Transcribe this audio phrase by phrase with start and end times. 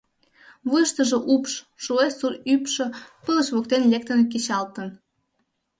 [0.69, 1.53] Вуйыштыжо упш,
[1.83, 2.85] шуэ сур ӱпшӧ
[3.23, 4.89] пылыш воктен лектын кечалтын.